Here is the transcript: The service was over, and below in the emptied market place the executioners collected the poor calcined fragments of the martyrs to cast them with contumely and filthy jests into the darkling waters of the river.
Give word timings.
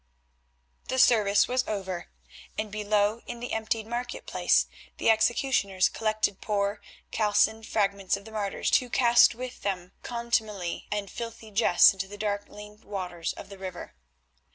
The 0.87 0.97
service 0.97 1.47
was 1.47 1.63
over, 1.67 2.07
and 2.57 2.71
below 2.71 3.21
in 3.27 3.39
the 3.39 3.53
emptied 3.53 3.85
market 3.85 4.25
place 4.25 4.65
the 4.97 5.11
executioners 5.11 5.89
collected 5.89 6.37
the 6.37 6.45
poor 6.47 6.81
calcined 7.11 7.67
fragments 7.67 8.17
of 8.17 8.25
the 8.25 8.31
martyrs 8.31 8.71
to 8.71 8.89
cast 8.89 9.33
them 9.33 9.37
with 9.37 9.91
contumely 10.01 10.87
and 10.91 11.07
filthy 11.07 11.51
jests 11.51 11.93
into 11.93 12.07
the 12.07 12.17
darkling 12.17 12.81
waters 12.81 13.33
of 13.33 13.49
the 13.49 13.59
river. 13.59 13.93